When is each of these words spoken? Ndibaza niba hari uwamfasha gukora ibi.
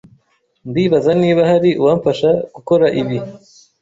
Ndibaza 0.69 1.11
niba 1.21 1.41
hari 1.51 1.69
uwamfasha 1.81 2.29
gukora 2.55 2.85
ibi. 3.01 3.17